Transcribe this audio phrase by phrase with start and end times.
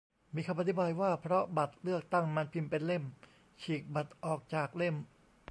[0.35, 3.03] มีคำอธิบายว่าเพราะบัตรเลือกตั้งมันพิมพ์เป็นเล่ม
[3.61, 4.95] ฉีกบัตรออกจากเล่ม